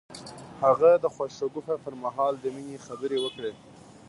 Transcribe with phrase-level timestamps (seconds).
[0.63, 3.51] هغه د خوښ شګوفه پر مهال د مینې خبرې وکړې.